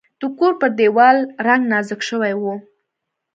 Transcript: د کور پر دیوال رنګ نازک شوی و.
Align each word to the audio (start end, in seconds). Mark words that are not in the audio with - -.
د 0.19 0.23
کور 0.37 0.53
پر 0.59 0.69
دیوال 0.79 1.17
رنګ 1.47 1.61
نازک 1.71 2.01
شوی 2.09 2.33
و. 2.37 2.43